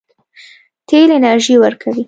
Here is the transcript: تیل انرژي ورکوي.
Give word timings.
تیل 0.87 1.09
انرژي 1.19 1.55
ورکوي. 1.59 1.99